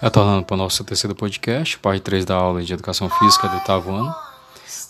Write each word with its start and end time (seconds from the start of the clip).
Retornando 0.00 0.44
para 0.44 0.54
o 0.54 0.56
nosso 0.56 0.82
terceiro 0.84 1.14
podcast, 1.14 1.78
parte 1.78 2.00
3 2.00 2.24
da 2.24 2.34
aula 2.34 2.62
de 2.62 2.72
Educação 2.72 3.10
Física 3.10 3.46
do 3.46 3.56
oitavo 3.56 3.94
ano, 3.94 4.14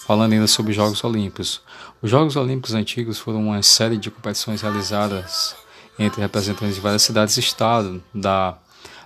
falando 0.06 0.32
ainda 0.32 0.46
sobre 0.46 0.70
os 0.70 0.76
Jogos 0.76 1.02
Olímpicos. 1.02 1.60
Os 2.00 2.08
Jogos 2.08 2.36
Olímpicos 2.36 2.72
antigos 2.72 3.18
foram 3.18 3.40
uma 3.40 3.60
série 3.60 3.96
de 3.96 4.12
competições 4.12 4.62
realizadas 4.62 5.56
entre 5.98 6.20
representantes 6.20 6.76
de 6.76 6.80
várias 6.80 7.02
cidades 7.02 7.36
e 7.36 7.40
estados 7.40 8.00
da, 8.14 8.56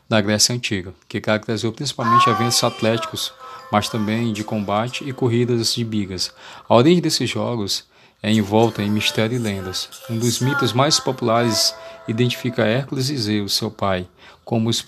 da 0.07 0.21
Grécia 0.21 0.55
Antiga, 0.55 0.93
que 1.09 1.19
caracterizou 1.19 1.73
principalmente 1.73 2.29
eventos 2.29 2.63
atléticos, 2.63 3.33
mas 3.73 3.89
também 3.89 4.35
de 4.35 4.45
combate 4.45 5.03
e 5.09 5.15
corridas 5.15 5.75
de 5.75 5.83
bigas. 5.83 6.31
A 6.69 6.75
origem 6.75 7.01
desses 7.01 7.29
jogos 7.31 7.87
é 8.23 8.31
envolta 8.31 8.83
em 8.83 8.91
mistério 8.91 9.37
e 9.37 9.39
lendas. 9.39 9.89
Um 10.11 10.19
dos 10.19 10.41
mitos 10.41 10.75
mais 10.75 11.01
populares 11.01 11.75
identifica 12.09 12.65
Hércules 12.65 13.11
e 13.11 13.17
Zeus, 13.17 13.55
seu 13.55 13.71
pai, 13.71 14.07
como 14.45 14.69
os, 14.69 14.85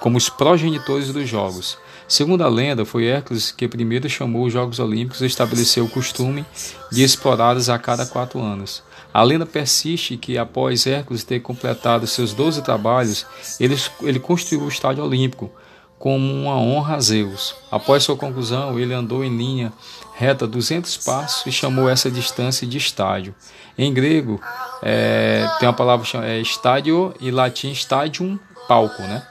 como 0.00 0.16
os 0.16 0.28
progenitores 0.28 1.12
dos 1.12 1.28
jogos. 1.28 1.78
Segundo 2.06 2.42
a 2.42 2.48
lenda, 2.48 2.84
foi 2.84 3.06
Hércules 3.06 3.50
que 3.50 3.68
primeiro 3.68 4.08
chamou 4.08 4.46
os 4.46 4.52
Jogos 4.52 4.78
Olímpicos 4.78 5.20
e 5.20 5.26
estabeleceu 5.26 5.84
o 5.84 5.90
costume 5.90 6.44
de 6.90 7.02
explorá-los 7.02 7.68
a 7.68 7.78
cada 7.78 8.06
quatro 8.06 8.40
anos. 8.40 8.82
A 9.12 9.22
lenda 9.22 9.44
persiste 9.44 10.16
que, 10.16 10.38
após 10.38 10.86
Hércules 10.86 11.24
ter 11.24 11.40
completado 11.40 12.06
seus 12.06 12.32
doze 12.32 12.62
trabalhos, 12.62 13.26
ele, 13.60 13.76
ele 14.02 14.20
construiu 14.20 14.64
o 14.64 14.68
Estádio 14.68 15.04
Olímpico 15.04 15.50
como 15.98 16.32
uma 16.32 16.56
honra 16.56 16.96
a 16.96 17.00
Zeus. 17.00 17.54
Após 17.70 18.04
sua 18.04 18.16
conclusão, 18.16 18.78
ele 18.78 18.94
andou 18.94 19.24
em 19.24 19.36
linha 19.36 19.72
reta 20.14 20.46
200 20.46 20.96
passos 20.98 21.46
e 21.46 21.52
chamou 21.52 21.88
essa 21.88 22.10
distância 22.10 22.66
de 22.66 22.76
estádio. 22.76 23.34
Em 23.76 23.92
grego, 23.92 24.40
é, 24.82 25.48
tem 25.58 25.68
uma 25.68 25.74
palavra 25.74 26.04
chamada 26.04 26.30
é, 26.30 26.40
estádio 26.40 27.14
e 27.20 27.30
latim 27.30 27.70
stadium, 27.70 28.38
palco, 28.66 29.02
né? 29.02 29.24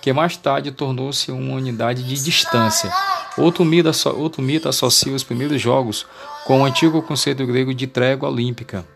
que 0.00 0.12
mais 0.12 0.36
tarde 0.36 0.70
tornou-se 0.70 1.30
uma 1.30 1.56
unidade 1.56 2.02
de 2.02 2.22
distância. 2.22 2.90
Outro 3.36 3.64
mito, 3.64 3.90
outro 4.16 4.40
mito 4.40 4.68
associa 4.68 5.12
os 5.12 5.24
primeiros 5.24 5.60
jogos 5.60 6.06
com 6.46 6.62
o 6.62 6.64
antigo 6.64 7.02
conceito 7.02 7.44
grego 7.46 7.74
de 7.74 7.86
trégua 7.86 8.28
olímpica. 8.28 8.86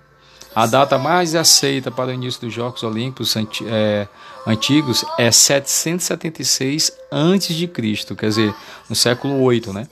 A 0.54 0.66
data 0.66 0.98
mais 0.98 1.34
aceita 1.34 1.91
para 1.91 2.10
o 2.10 2.12
início 2.12 2.42
dos 2.42 2.52
Jogos 2.52 2.82
Olímpicos 2.82 3.34
é, 3.66 4.06
antigos 4.46 5.04
é 5.18 5.30
776 5.30 6.92
a.C., 7.10 8.14
quer 8.16 8.28
dizer, 8.28 8.54
no 8.88 8.96
século 8.96 9.40
8, 9.42 9.72
né? 9.72 9.88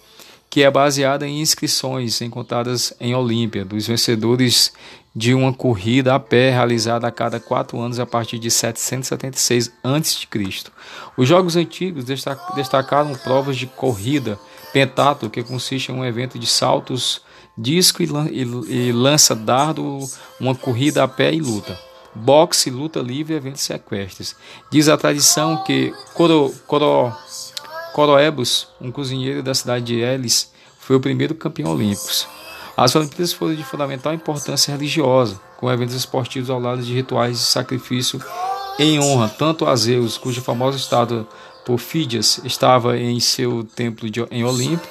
que 0.50 0.64
é 0.64 0.70
baseada 0.70 1.26
em 1.26 1.40
inscrições 1.40 2.20
encontradas 2.20 2.92
em 3.00 3.14
Olímpia 3.14 3.64
dos 3.64 3.86
vencedores 3.86 4.72
de 5.14 5.32
uma 5.32 5.52
corrida 5.52 6.14
a 6.14 6.20
pé 6.20 6.50
realizada 6.50 7.06
a 7.06 7.10
cada 7.12 7.38
quatro 7.38 7.80
anos 7.80 8.00
a 8.00 8.06
partir 8.06 8.38
de 8.38 8.50
776 8.50 9.72
a.C. 9.82 10.26
Os 11.16 11.28
Jogos 11.28 11.54
Antigos 11.54 12.04
destacaram 12.04 13.14
provas 13.14 13.56
de 13.56 13.66
corrida 13.66 14.38
pentatlo, 14.72 15.30
que 15.30 15.42
consiste 15.42 15.90
em 15.90 15.94
um 15.94 16.04
evento 16.04 16.38
de 16.38 16.46
saltos, 16.46 17.22
disco 17.56 18.02
e 18.02 18.92
lança-dardo, 18.92 19.98
uma 20.40 20.54
corrida 20.54 21.04
a 21.04 21.08
pé 21.08 21.32
e 21.32 21.40
luta. 21.40 21.78
Boxe, 22.14 22.70
luta 22.70 23.00
livre 23.00 23.34
e 23.34 23.36
eventos 23.36 23.62
sequestres. 23.62 24.34
Diz 24.70 24.89
a 24.89 24.97
tradição 24.97 25.62
que 25.64 25.92
Coro, 26.14 26.55
Coro, 26.67 27.12
Coroebus, 27.92 28.69
um 28.80 28.91
cozinheiro 28.91 29.42
da 29.42 29.55
cidade 29.55 29.84
de 29.84 30.00
Elis, 30.00 30.50
foi 30.78 30.97
o 30.97 31.00
primeiro 31.00 31.34
campeão 31.34 31.72
olímpico. 31.72 32.08
As 32.77 32.94
Olimpíadas 32.97 33.33
foram 33.33 33.55
de 33.55 33.62
fundamental 33.62 34.14
importância 34.14 34.72
religiosa, 34.72 35.41
com 35.58 35.70
eventos 35.70 35.94
esportivos 35.94 36.50
ao 36.50 36.58
lado 36.58 36.83
de 36.83 36.94
rituais 36.94 37.39
de 37.39 37.45
sacrifício 37.45 38.20
em 38.79 38.98
honra 38.98 39.29
tanto 39.29 39.67
a 39.67 39.77
Zeus, 39.77 40.17
cuja 40.17 40.40
famosa 40.40 40.79
estátua 40.79 41.29
por 41.67 41.79
Fídias 41.79 42.40
estava 42.45 42.96
em 42.96 43.20
seu 43.20 43.63
templo 43.63 44.08
de, 44.08 44.20
em 44.30 44.42
Olimpo, 44.42 44.89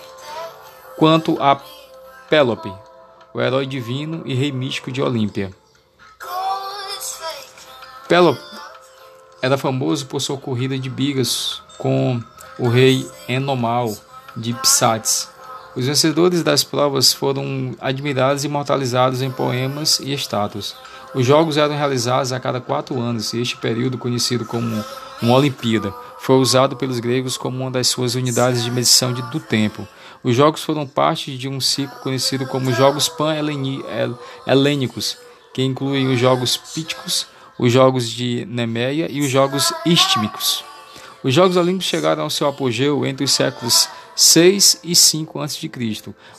quanto 0.95 1.41
a 1.41 1.59
Pélope, 2.29 2.71
o 3.33 3.41
herói 3.41 3.65
divino 3.65 4.21
e 4.25 4.35
rei 4.35 4.51
místico 4.51 4.91
de 4.91 5.01
Olímpia. 5.01 5.51
Pélope 8.09 8.41
era 9.41 9.57
famoso 9.57 10.05
por 10.07 10.19
sua 10.19 10.37
corrida 10.37 10.77
de 10.77 10.89
bigas 10.89 11.61
com 11.77 12.21
o 12.57 12.67
rei 12.67 13.09
Enomal 13.29 13.95
de 14.35 14.53
Psates, 14.55 15.29
os 15.75 15.85
vencedores 15.85 16.41
das 16.41 16.63
provas 16.63 17.13
foram 17.13 17.75
admirados 17.79 18.43
e 18.43 18.47
imortalizados 18.47 19.21
em 19.21 19.29
poemas 19.29 19.99
e 19.99 20.11
estátuas. 20.11 20.75
Os 21.13 21.25
jogos 21.25 21.57
eram 21.57 21.75
realizados 21.75 22.33
a 22.33 22.39
cada 22.39 22.59
quatro 22.59 22.99
anos 22.99 23.33
e 23.33 23.41
este 23.41 23.55
período, 23.55 23.97
conhecido 23.97 24.45
como 24.45 24.83
uma 25.21 25.35
Olimpíada, 25.35 25.93
foi 26.19 26.37
usado 26.37 26.75
pelos 26.75 26.99
gregos 26.99 27.37
como 27.37 27.61
uma 27.61 27.71
das 27.71 27.87
suas 27.87 28.15
unidades 28.15 28.63
de 28.63 28.71
medição 28.71 29.13
de, 29.13 29.21
do 29.29 29.39
tempo. 29.39 29.87
Os 30.23 30.35
jogos 30.35 30.63
foram 30.63 30.87
parte 30.87 31.37
de 31.37 31.47
um 31.47 31.61
ciclo 31.61 31.99
conhecido 31.99 32.45
como 32.47 32.73
Jogos 32.73 33.07
Pan-Helênicos, 33.07 35.17
que 35.53 35.63
incluem 35.63 36.11
os 36.11 36.19
Jogos 36.19 36.57
Píticos, 36.57 37.27
os 37.59 37.71
Jogos 37.71 38.09
de 38.09 38.45
Nemeia 38.49 39.07
e 39.11 39.19
os 39.19 39.29
Jogos 39.29 39.73
Istmicos. 39.85 40.63
Os 41.21 41.33
Jogos 41.33 41.57
Olímpicos 41.57 41.87
chegaram 41.87 42.23
ao 42.23 42.29
seu 42.29 42.47
apogeu 42.47 43.05
entre 43.05 43.25
os 43.25 43.31
séculos 43.33 43.89
6 44.15 44.79
e 44.83 44.95
5 44.95 45.39
a.C., 45.39 45.69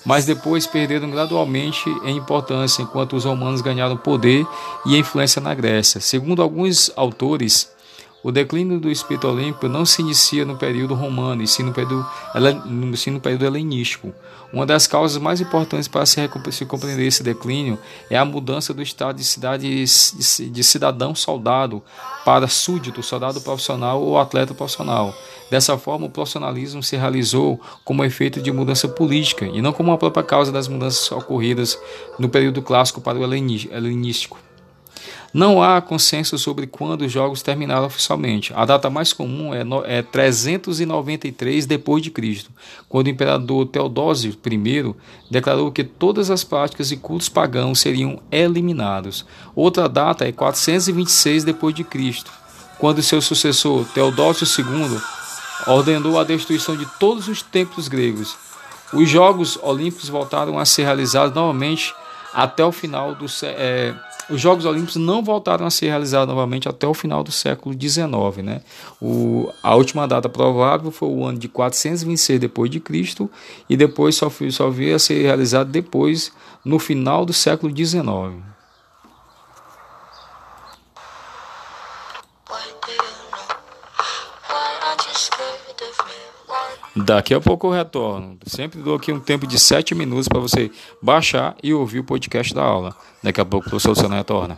mas 0.04 0.24
depois 0.24 0.66
perderam 0.66 1.10
gradualmente 1.10 1.88
em 2.04 2.16
importância 2.16 2.82
enquanto 2.82 3.14
os 3.14 3.24
romanos 3.26 3.60
ganharam 3.60 3.96
poder 3.96 4.46
e 4.86 4.96
influência 4.96 5.40
na 5.40 5.54
Grécia. 5.54 6.00
Segundo 6.00 6.40
alguns 6.40 6.90
autores, 6.96 7.70
o 8.22 8.30
declínio 8.30 8.78
do 8.78 8.90
espírito 8.90 9.28
olímpico 9.28 9.66
não 9.68 9.86
se 9.86 10.02
inicia 10.02 10.44
no 10.44 10.56
período 10.56 10.94
romano, 10.94 11.42
e 11.42 11.46
sim 11.46 11.62
no 11.62 11.72
período, 11.72 12.06
sim 12.96 13.10
no 13.10 13.20
período 13.20 13.46
helenístico. 13.46 14.12
Uma 14.52 14.66
das 14.66 14.86
causas 14.86 15.20
mais 15.22 15.40
importantes 15.40 15.86
para 15.86 16.04
se, 16.04 16.28
se 16.50 16.66
compreender 16.66 17.06
esse 17.06 17.22
declínio 17.22 17.78
é 18.10 18.18
a 18.18 18.24
mudança 18.24 18.74
do 18.74 18.82
estado 18.82 19.16
de, 19.16 19.24
cidade, 19.24 19.84
de 20.50 20.64
cidadão 20.64 21.14
soldado 21.14 21.82
para 22.24 22.48
súdito, 22.48 23.02
soldado 23.02 23.40
profissional 23.40 24.02
ou 24.02 24.18
atleta 24.18 24.52
profissional. 24.52 25.14
Dessa 25.50 25.78
forma, 25.78 26.06
o 26.06 26.10
profissionalismo 26.10 26.82
se 26.82 26.96
realizou 26.96 27.60
como 27.84 28.04
efeito 28.04 28.42
de 28.42 28.52
mudança 28.52 28.88
política 28.88 29.46
e 29.46 29.62
não 29.62 29.72
como 29.72 29.92
a 29.92 29.98
própria 29.98 30.22
causa 30.22 30.52
das 30.52 30.68
mudanças 30.68 31.10
ocorridas 31.12 31.78
no 32.18 32.28
período 32.28 32.60
clássico 32.60 33.00
para 33.00 33.18
o 33.18 33.24
helenístico. 33.24 34.49
Não 35.32 35.62
há 35.62 35.80
consenso 35.80 36.36
sobre 36.38 36.66
quando 36.66 37.02
os 37.02 37.12
jogos 37.12 37.40
terminaram 37.40 37.86
oficialmente. 37.86 38.52
A 38.54 38.64
data 38.64 38.90
mais 38.90 39.12
comum 39.12 39.54
é, 39.54 39.62
no, 39.62 39.84
é 39.84 40.02
393 40.02 41.66
depois 41.66 42.02
de 42.02 42.10
Cristo, 42.10 42.50
quando 42.88 43.06
o 43.06 43.10
imperador 43.10 43.66
Teodósio 43.66 44.32
I 44.32 44.94
declarou 45.30 45.70
que 45.70 45.84
todas 45.84 46.30
as 46.30 46.42
práticas 46.42 46.90
e 46.90 46.96
cultos 46.96 47.28
pagãos 47.28 47.78
seriam 47.78 48.20
eliminados. 48.30 49.24
Outra 49.54 49.88
data 49.88 50.26
é 50.26 50.32
426 50.32 51.44
depois 51.44 51.76
de 51.76 51.84
Cristo, 51.84 52.32
quando 52.78 53.00
seu 53.02 53.22
sucessor 53.22 53.84
Teodósio 53.94 54.46
II 54.46 54.98
ordenou 55.68 56.18
a 56.18 56.24
destruição 56.24 56.76
de 56.76 56.86
todos 56.98 57.28
os 57.28 57.40
templos 57.40 57.86
gregos. 57.86 58.36
Os 58.92 59.08
Jogos 59.08 59.56
Olímpicos 59.62 60.08
voltaram 60.08 60.58
a 60.58 60.64
ser 60.64 60.82
realizados 60.82 61.32
novamente 61.32 61.94
até 62.34 62.64
o 62.64 62.72
final 62.72 63.14
do 63.14 63.26
é, 63.42 63.94
os 64.30 64.40
Jogos 64.40 64.64
Olímpicos 64.64 64.96
não 64.96 65.22
voltaram 65.22 65.66
a 65.66 65.70
ser 65.70 65.86
realizados 65.86 66.28
novamente 66.28 66.68
até 66.68 66.86
o 66.86 66.94
final 66.94 67.22
do 67.22 67.32
século 67.32 67.74
XIX. 67.78 68.44
Né? 68.44 68.60
O, 69.00 69.50
a 69.62 69.74
última 69.74 70.06
data 70.06 70.28
provável 70.28 70.90
foi 70.90 71.08
o 71.08 71.24
ano 71.24 71.38
de 71.38 71.48
426 71.48 72.40
depois 72.40 72.70
de 72.70 72.80
Cristo 72.80 73.30
e 73.68 73.76
depois 73.76 74.14
só, 74.14 74.30
só 74.50 74.70
veio 74.70 74.96
a 74.96 74.98
ser 74.98 75.22
realizado 75.22 75.70
depois 75.70 76.32
no 76.64 76.78
final 76.78 77.24
do 77.24 77.32
século 77.32 77.74
XIX. 77.74 78.49
Daqui 86.96 87.32
a 87.34 87.40
pouco 87.40 87.68
eu 87.68 87.70
retorno. 87.70 88.38
Sempre 88.46 88.82
dou 88.82 88.96
aqui 88.96 89.12
um 89.12 89.20
tempo 89.20 89.46
de 89.46 89.58
7 89.58 89.94
minutos 89.94 90.28
para 90.28 90.40
você 90.40 90.70
baixar 91.00 91.56
e 91.62 91.72
ouvir 91.72 92.00
o 92.00 92.04
podcast 92.04 92.52
da 92.54 92.62
aula. 92.62 92.96
Daqui 93.22 93.40
a 93.40 93.44
pouco 93.44 93.66
o 93.66 93.70
professor 93.70 93.90
Luciano 93.90 94.14
retorna. 94.14 94.56